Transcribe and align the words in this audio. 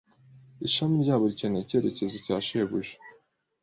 Ishami 0.67 0.95
ryabo 1.03 1.23
rikeneye 1.31 1.63
icyerekezo 1.63 2.15
cya 2.25 2.35
shebuja. 2.47 2.95